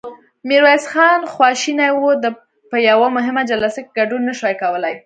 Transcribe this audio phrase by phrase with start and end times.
[0.47, 2.29] ميرويس خان خواشينی و، ده
[2.69, 4.95] په يوه مهمه جلسه کې ګډون نه شوای کولای.